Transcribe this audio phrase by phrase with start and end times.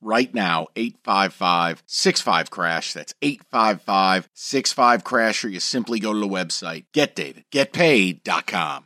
[0.00, 6.26] right now 855 65 crash that's 855 65 crash or you simply go to the
[6.26, 8.84] website getdavidgetpaid.com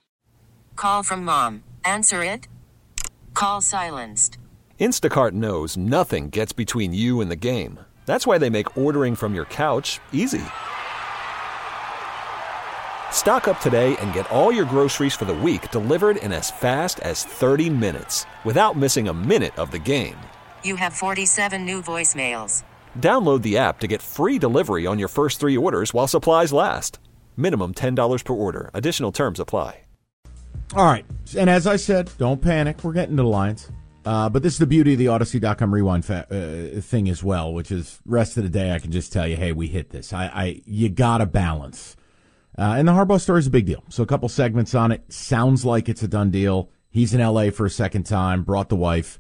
[0.77, 1.65] Call from mom.
[1.85, 2.47] Answer it.
[3.33, 4.37] Call silenced.
[4.79, 7.81] Instacart knows nothing gets between you and the game.
[8.05, 10.45] That's why they make ordering from your couch easy.
[13.13, 17.01] Stock up today and get all your groceries for the week delivered in as fast
[17.01, 20.19] as 30 minutes without missing a minute of the game.
[20.65, 22.63] You have 47 new voicemails.
[22.99, 26.99] Download the app to get free delivery on your first three orders while supplies last.
[27.39, 28.71] Minimum $10 per order.
[28.75, 29.81] Additional terms apply.
[30.75, 31.07] All right.
[31.37, 32.83] And as I said, don't panic.
[32.83, 33.71] We're getting to the lines.
[34.05, 37.53] Uh, but this is the beauty of the Audacy.com rewind fa- uh, thing as well,
[37.53, 40.13] which is rest of the day I can just tell you, hey, we hit this.
[40.13, 41.97] I, I you got to balance.
[42.59, 43.85] Uh, and the Harbaugh story is a big deal.
[43.89, 45.13] So a couple segments on it.
[45.13, 46.71] Sounds like it's a done deal.
[46.91, 47.51] He's in L.A.
[47.51, 48.43] for a second time.
[48.43, 49.19] Brought the wife.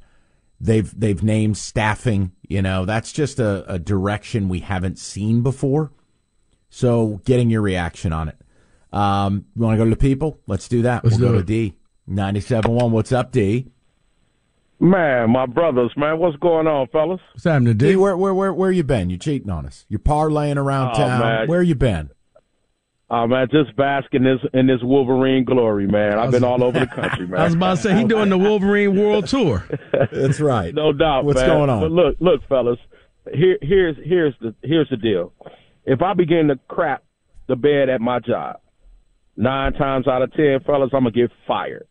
[0.64, 2.32] They've they've named staffing.
[2.48, 5.92] You know that's just a, a direction we haven't seen before.
[6.70, 8.36] So getting your reaction on it.
[8.92, 10.40] Um, you want to go to the people?
[10.46, 11.04] Let's do that.
[11.04, 11.42] Let's we'll do go it.
[11.42, 11.74] to D
[12.06, 12.92] ninety seven one.
[12.92, 13.66] What's up, D?
[14.80, 17.20] Man, my brothers, man, what's going on, fellas?
[17.32, 17.96] What's happening, D, D?
[17.96, 19.08] where where where where you been?
[19.10, 19.86] You cheating on us?
[19.88, 21.20] You're parlaying around Oh, town.
[21.20, 21.48] man.
[21.48, 22.10] Where you been?
[23.16, 26.18] Oh man, just basking this in this Wolverine glory, man.
[26.18, 27.40] I've been all over the country, man.
[27.40, 29.64] I was about to say he's doing the Wolverine World Tour.
[30.10, 30.74] That's right.
[30.74, 31.24] no doubt.
[31.24, 31.48] What's man.
[31.48, 31.80] going on?
[31.80, 32.78] But look, look, fellas.
[33.32, 35.32] Here, here's here's the here's the deal.
[35.84, 37.04] If I begin to crap
[37.46, 38.56] the bed at my job,
[39.36, 41.86] nine times out of ten, fellas, I'm gonna get fired.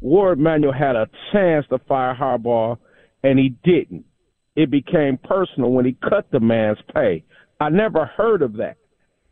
[0.00, 2.78] Warde Manuel had a chance to fire Harbaugh,
[3.22, 4.06] and he didn't.
[4.54, 7.24] It became personal when he cut the man's pay.
[7.60, 8.78] I never heard of that.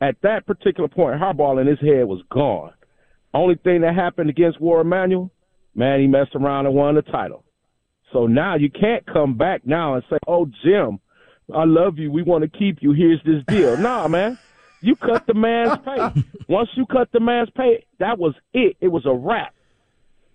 [0.05, 2.75] At that particular point, Harbaugh in his head was gone.
[3.33, 5.31] Only thing that happened against Warde Manuel,
[5.75, 7.43] man, he messed around and won the title.
[8.13, 11.01] So now you can't come back now and say, "Oh, Jim,
[11.55, 12.13] I love you.
[12.13, 12.93] We want to keep you.
[12.93, 14.39] Here's this deal." nah, man.
[14.83, 16.23] You cut the man's pay.
[16.49, 18.77] Once you cut the man's pay, that was it.
[18.83, 19.55] It was a wrap.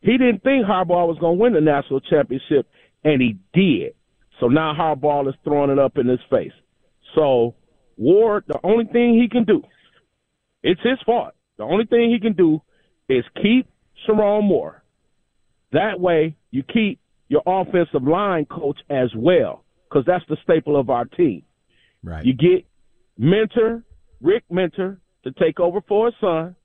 [0.02, 2.68] He didn't think Harbaugh was going to win the national championship,
[3.04, 3.94] and he did.
[4.40, 6.54] So now Harbaugh is throwing it up in his face.
[7.14, 7.54] So
[8.00, 9.62] Warde, the only thing he can do,
[10.64, 11.34] it's his fault.
[11.58, 12.62] The only thing he can do
[13.10, 13.68] is keep
[14.08, 14.82] Sherrone Moore.
[15.74, 20.90] That way, you keep your offensive line coach as well, because that's the staple of
[20.90, 21.44] our team.
[22.02, 22.26] Right.
[22.26, 22.66] You get
[23.18, 23.84] Minter,
[24.22, 26.56] Rick Minter, to take over for his son,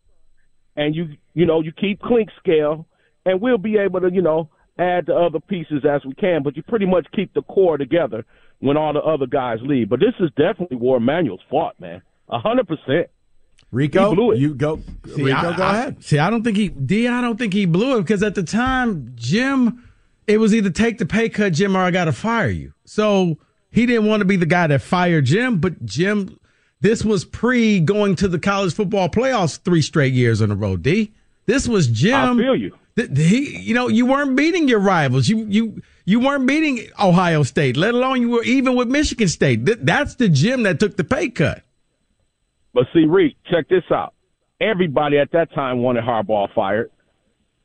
[0.77, 2.87] and you you know you keep Clink Scale,
[3.27, 6.45] and we'll be able to you know add the other pieces as we can.
[6.45, 8.25] But you pretty much keep the core together
[8.61, 9.89] when all the other guys leave.
[9.89, 12.03] But this is definitely Warde Manuel's fault, man.
[12.29, 13.09] A hundred percent.
[13.71, 14.39] Rico, blew it.
[14.39, 14.81] you go.
[15.15, 16.05] See, Rico, I- go I- ahead.
[16.05, 17.09] See, I don't think he D.
[17.09, 19.83] I don't think he blew it because at the time, Jim,
[20.27, 22.73] it was either take the pay cut, Jim, or I got to fire you.
[22.85, 23.37] So
[23.71, 26.39] he didn't want to be the guy that fired Jim, but Jim,
[26.81, 30.77] this was pre going to the college football playoffs three straight years in a row.
[30.77, 31.13] D.
[31.47, 32.15] This was Jim.
[32.15, 32.75] I feel you.
[32.97, 35.29] He, you know, you weren't beating your rivals.
[35.29, 39.65] You, you, you weren't beating Ohio State, let alone you were even with Michigan State.
[39.85, 41.63] That's the Jim that took the pay cut.
[42.73, 44.15] But see, Reek, check this out.
[44.61, 46.91] Everybody at that time wanted Harbaugh fired,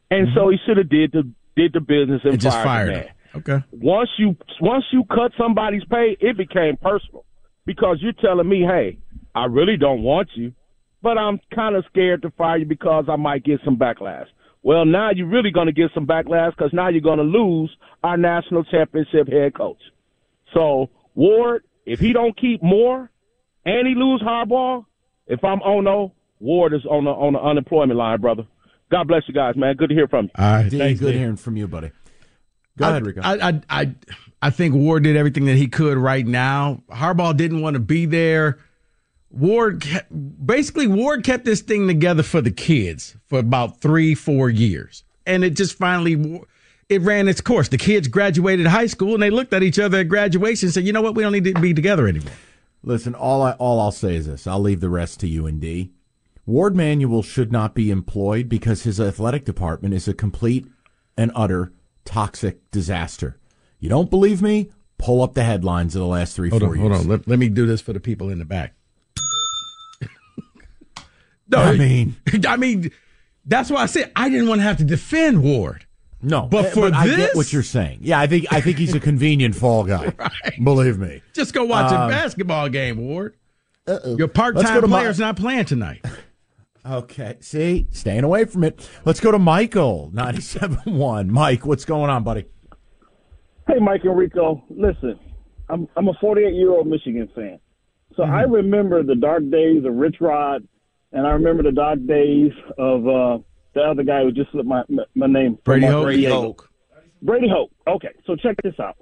[0.09, 0.51] and so mm-hmm.
[0.51, 3.13] he should have did the did the business and, And just fired, fired him.
[3.35, 3.63] Okay.
[3.71, 7.25] Once you once you cut somebody's pay, it became personal
[7.65, 8.97] because you're telling me, hey,
[9.35, 10.53] I really don't want you,
[11.01, 14.25] but I'm kind of scared to fire you because I might get some backlash.
[14.61, 17.75] Well, now you're really going to get some backlash because now you're going to lose
[18.03, 19.81] our national championship head coach.
[20.53, 23.09] So Warde, if he don't keep more
[23.65, 24.85] and he lose Harbaugh,
[25.27, 28.43] if I'm Ono, Warde is on the on the unemployment line, brother.
[28.91, 29.75] God bless you guys, man.
[29.75, 30.31] Good to hear from you.
[30.37, 30.69] All right.
[30.69, 31.19] D, Thanks, good D.
[31.19, 31.91] hearing from you, buddy.
[32.77, 33.21] Go I, ahead, Rico.
[33.23, 33.95] I, I, I,
[34.41, 36.81] I think Warde did everything that he could right now.
[36.89, 38.59] Harbaugh didn't want to be there.
[39.31, 39.85] Warde,
[40.43, 45.43] basically, Warde kept this thing together for the kids for about three, four years, and
[45.43, 46.41] it just finally,
[46.89, 47.67] it ran its course.
[47.69, 50.85] The kids graduated high school, and they looked at each other at graduation and said,
[50.85, 51.13] "You know what?
[51.15, 52.33] We don't need to be together anymore."
[52.83, 54.47] Listen, all I all I'll say is this.
[54.47, 55.91] I'll leave the rest to you and D.
[56.47, 60.65] Warde Manuel should not be employed because his athletic department is a complete
[61.15, 61.71] and utter
[62.05, 63.37] toxic disaster.
[63.79, 64.71] You don't believe me?
[64.97, 66.89] Pull up the headlines of the last three, Hold four on, years.
[66.89, 67.07] hold on.
[67.07, 68.73] Let, let me do this for the people in the back.
[71.49, 72.15] No, I mean,
[72.47, 72.91] I mean,
[73.45, 75.85] That's why I said I didn't want to have to defend Warde.
[76.21, 77.99] No, But for I get what you're saying.
[78.01, 80.13] Yeah, I think I think he's a convenient fall guy.
[80.17, 80.63] Right.
[80.63, 81.21] Believe me.
[81.33, 83.35] Just go watch a um, basketball game, Warde.
[83.87, 86.05] Your Let's part-time go to my- player's not playing tonight.
[86.85, 88.89] Okay, see, staying away from it.
[89.03, 91.27] Let's go to Michael, 97.1.
[91.27, 92.45] Mike, what's going on, buddy?
[93.67, 95.19] Hey, Mike and Rico, listen,
[95.69, 97.59] I'm I'm a 48 year old Michigan fan,
[98.15, 98.31] so mm-hmm.
[98.31, 100.67] I remember the dark days of Rich Rod,
[101.11, 103.37] and I remember the dark days of uh,
[103.73, 104.83] the other guy who just slipped my
[105.15, 105.57] my name.
[105.63, 106.03] Brady From Hoke?
[106.03, 106.69] Brady Hoke.
[107.21, 107.71] Brady Hoke.
[107.87, 108.97] Okay, so check this out.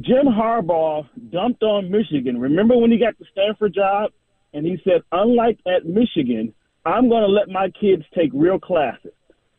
[0.00, 2.38] Jim Harbaugh dumped on Michigan.
[2.38, 4.12] Remember when he got the Stanford job,
[4.54, 6.54] and he said, unlike at Michigan,
[6.84, 9.12] I'm going to let my kids take real classes.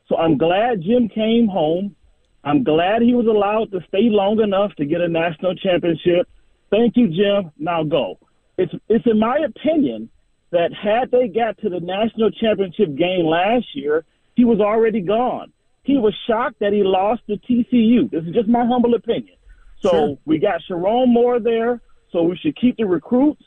[0.07, 1.95] So I'm glad Jim came home.
[2.43, 6.27] I'm glad he was allowed to stay long enough to get a national championship.
[6.71, 7.51] Thank you, Jim.
[7.57, 8.17] Now go.
[8.57, 10.09] It's it's in my opinion
[10.51, 14.05] that had they got to the national championship game last year,
[14.35, 15.51] he was already gone.
[15.83, 18.09] He was shocked that he lost to TCU.
[18.09, 19.35] This is just my humble opinion.
[19.81, 21.81] So we got Sherrone Moore there,
[22.11, 23.43] so we should keep the recruits.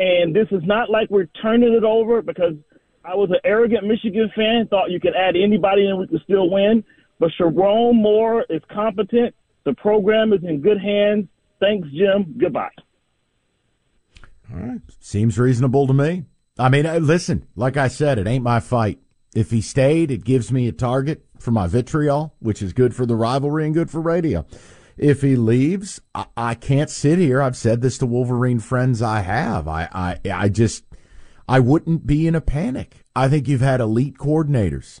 [0.00, 2.54] And this is not like we're turning it over because
[3.04, 6.50] I was an arrogant Michigan fan, thought you could add anybody and we could still
[6.50, 6.84] win.
[7.18, 9.34] But Sherrone Moore is competent.
[9.64, 11.26] The program is in good hands.
[11.60, 12.34] Thanks, Jim.
[12.38, 12.70] Goodbye.
[14.52, 14.80] All right.
[15.00, 16.24] Seems reasonable to me.
[16.58, 19.00] I mean, uh, listen, like I said, it ain't my fight.
[19.34, 23.04] If he stayed, it gives me a target for my vitriol, which is good for
[23.04, 24.46] the rivalry and good for radio.
[24.96, 27.42] If he leaves, I, I can't sit here.
[27.42, 29.66] I've said this to Wolverine friends I have.
[29.66, 30.84] I, I, I just,
[31.48, 32.98] I wouldn't be in a panic.
[33.16, 35.00] I think you've had elite coordinators.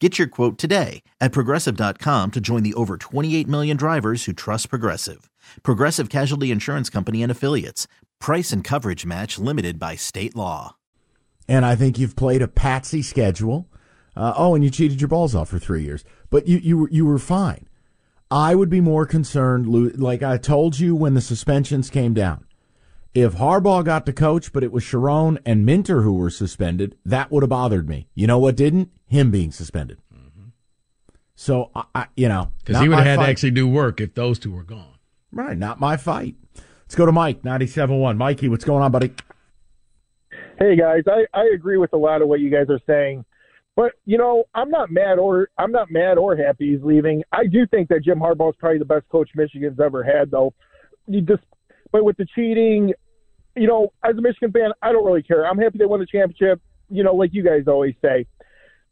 [0.00, 4.70] Get your quote today at progressive.com to join the over 28 million drivers who trust
[4.70, 5.30] Progressive.
[5.62, 7.86] Progressive Casualty Insurance Company and Affiliates.
[8.18, 10.76] Price and coverage match limited by state law.
[11.46, 13.68] And I think you've played a patsy schedule.
[14.16, 17.04] Uh, oh, and you cheated your balls off for three years, but you you you
[17.04, 17.68] were fine.
[18.30, 22.46] I would be more concerned, like I told you when the suspensions came down.
[23.12, 27.30] If Harbaugh got to coach, but it was Sherrone and Minter who were suspended, that
[27.32, 28.08] would have bothered me.
[28.14, 28.90] You know what didn't?
[29.06, 29.98] Him being suspended.
[30.14, 30.50] Mm-hmm.
[31.34, 34.14] So I, I you know, Because he would have had to actually do work if
[34.14, 34.94] those two were gone.
[35.32, 36.36] right, not my fight.
[36.84, 38.16] Let's go to Mike, 97.1.
[38.16, 39.12] Mikey, what's going on, buddy?
[40.58, 43.24] Hey guys, I, I agree with a lot of what you guys are saying.
[43.76, 47.22] But you know, I'm not mad or I'm not mad or happy he's leaving.
[47.32, 50.52] I do think that Jim Harbaugh is probably the best coach Michigan's ever had, though.
[51.06, 51.42] You just,
[51.92, 52.92] but with the cheating,
[53.56, 55.46] you know, as a Michigan fan, I don't really care.
[55.46, 56.60] I'm happy they won the championship.
[56.88, 58.26] You know, like you guys always say.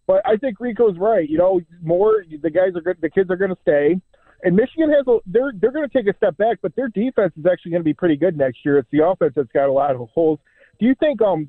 [0.06, 1.28] But I think Rico's right.
[1.28, 2.96] You know, more the guys are good.
[3.00, 4.00] The kids are going to stay,
[4.42, 5.18] and Michigan has a.
[5.26, 7.84] They're they're going to take a step back, but their defense is actually going to
[7.84, 8.78] be pretty good next year.
[8.78, 10.38] It's the offense that's got a lot of holes.
[10.80, 11.48] Do you think um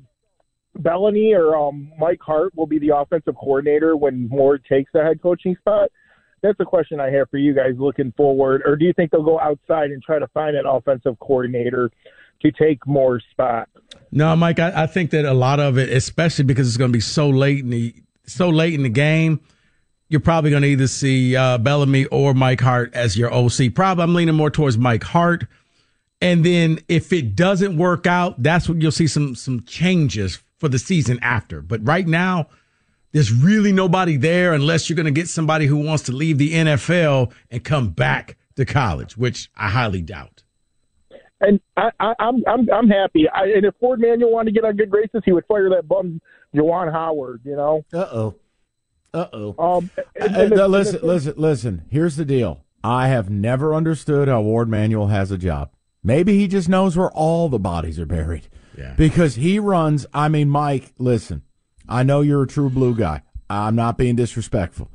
[0.78, 5.20] Bellany or um, Mike Hart will be the offensive coordinator when Moore takes the head
[5.22, 5.90] coaching spot?
[6.42, 8.62] That's a question I have for you guys looking forward.
[8.64, 11.90] Or do you think they'll go outside and try to find an offensive coordinator
[12.42, 13.68] to take more spot?
[14.10, 16.96] No, Mike, I, I think that a lot of it, especially because it's going to
[16.96, 17.94] be so late in the
[18.26, 19.40] so late in the game,
[20.08, 23.74] you're probably going to either see uh, Bellamy or Mike Hart as your OC.
[23.74, 25.46] Probably, I'm leaning more towards Mike Hart.
[26.22, 30.68] And then if it doesn't work out, that's when you'll see some some changes for
[30.68, 31.62] the season after.
[31.62, 32.48] But right now,
[33.12, 36.52] there's really nobody there unless you're going to get somebody who wants to leave the
[36.52, 40.42] NFL and come back to college, which I highly doubt.
[41.40, 43.26] And I, I, I'm I'm I'm happy.
[43.28, 45.88] I, and if Warde Manuel wanted to get on good graces, he would fire that
[45.88, 46.20] bum
[46.54, 47.40] Juwan Howard.
[47.44, 47.84] You know.
[47.92, 48.34] Uh oh.
[49.14, 49.54] Uh oh.
[49.78, 49.90] Um.
[50.16, 51.82] and- Uh, and no, listen, if- listen, listen.
[51.90, 52.64] Here's the deal.
[52.84, 55.70] I have never understood how Warde Manuel has a job.
[56.02, 58.48] Maybe he just knows where all the bodies are buried.
[58.76, 58.94] Yeah.
[58.96, 60.06] Because he runs.
[60.14, 61.42] I mean, Mike, listen.
[61.90, 63.22] I know you're a true blue guy.
[63.50, 64.90] I'm not being disrespectful.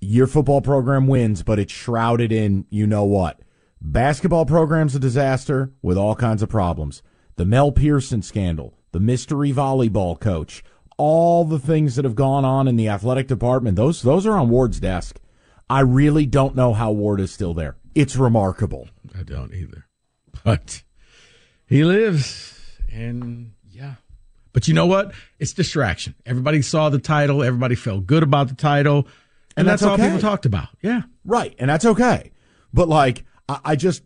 [0.00, 3.40] Your football program wins, but it's shrouded in you know what.
[3.80, 7.02] Basketball program's a disaster with all kinds of problems.
[7.36, 10.64] The Mel Pearson scandal, the mystery volleyball coach,
[10.98, 14.48] all the things that have gone on in the athletic department, those those are on
[14.48, 15.20] Warde's desk.
[15.70, 17.76] I really don't know how Warde is still there.
[17.94, 18.88] It's remarkable.
[19.16, 19.86] I don't either.
[20.44, 20.82] But
[21.66, 23.94] he lives, and yeah.
[24.56, 25.12] But you know what?
[25.38, 26.14] It's distraction.
[26.24, 27.42] Everybody saw the title.
[27.42, 29.06] Everybody felt good about the title, and,
[29.58, 30.68] And that's, that's all people talked about.
[30.80, 31.02] Yeah.
[31.26, 32.32] Right, and that's okay.
[32.72, 34.02] But like, I, I just,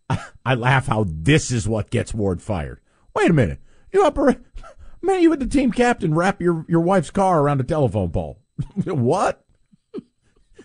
[0.44, 2.82] I laugh how this is what gets Warde fired.
[3.14, 3.58] Wait a minute,
[3.90, 4.36] you operate,
[5.00, 8.38] man, you had the team captain wrap your your wife's car around a telephone pole.
[8.84, 9.46] what?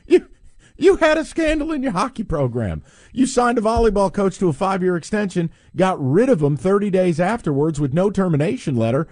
[0.08, 0.28] You
[0.76, 2.84] you had a scandal in your hockey program.
[3.14, 6.90] You signed a volleyball coach to a five year extension, got rid of him thirty
[6.90, 9.08] days afterwards with no termination letter,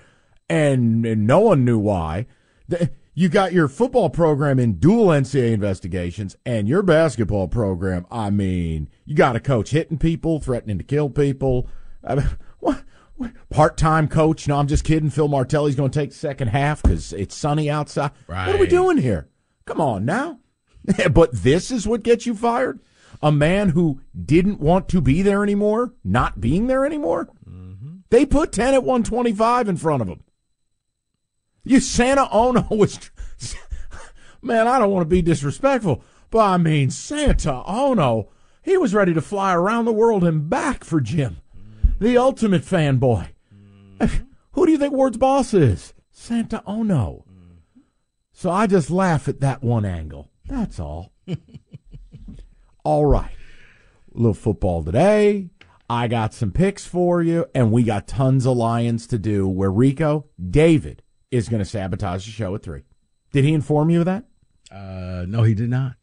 [0.49, 2.25] and, and no one knew why.
[2.67, 8.05] The- you got your football program in dual NCAA investigations, and your basketball program.
[8.09, 11.67] I mean, you got a coach hitting people, threatening to kill people.
[12.01, 12.29] I mean,
[12.59, 12.83] what?
[13.49, 14.47] Part time coach?
[14.47, 15.09] No, I'm just kidding.
[15.09, 18.11] Phil Martelli's going to take the second half because it's sunny outside.
[18.47, 19.27] What are we doing here?
[19.65, 20.39] Come on now.
[21.11, 22.79] but this is what gets you fired?
[23.21, 27.27] A man who didn't want to be there anymore, not being there anymore?
[27.45, 27.97] Mm-hmm.
[28.11, 30.23] They put 10 at 125 in front of him.
[31.63, 33.11] You Santa Ono was.
[34.41, 38.29] Man, I don't want to be disrespectful, but I mean, Santa Ono,
[38.61, 41.37] he was ready to fly around the world and back for Jim.
[41.99, 43.27] The ultimate fanboy.
[44.53, 45.93] Who do you think Warde's boss is?
[46.11, 47.25] Santa Ono.
[48.31, 50.29] So I just laugh at that one angle.
[50.45, 51.11] That's all.
[52.83, 53.31] all right.
[54.15, 55.49] A little football today.
[55.89, 59.71] I got some picks for you, and we got tons of Lions to do where
[59.71, 62.83] Rico, David, is going to sabotage the show at three.
[63.31, 64.25] Did he inform you of that?
[64.71, 65.95] Uh, no, he did not.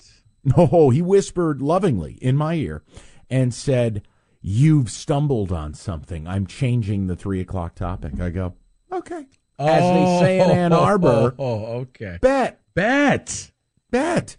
[0.57, 2.85] No, he whispered lovingly in my ear
[3.29, 4.03] and said,
[4.41, 6.29] You've stumbled on something.
[6.29, 8.21] I'm changing the three o'clock topic.
[8.21, 8.55] I go,
[8.93, 9.27] Okay.
[9.59, 12.19] As they say in Ann Arbor, Oh, okay.
[12.21, 13.51] bet, Bet.
[13.91, 14.37] bet.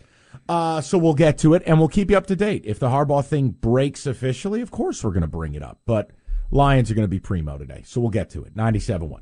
[0.47, 2.63] Uh, so we'll get to it and we'll keep you up to date.
[2.65, 5.81] If the Harbaugh thing breaks officially, of course we're going to bring it up.
[5.85, 6.11] But
[6.51, 7.83] Lions are going to be primo today.
[7.85, 8.55] So we'll get to it.
[8.55, 9.21] 97 1.